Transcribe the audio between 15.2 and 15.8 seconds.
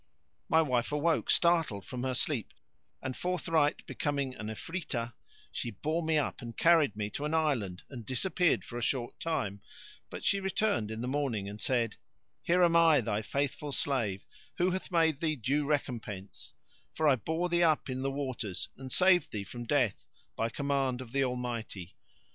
due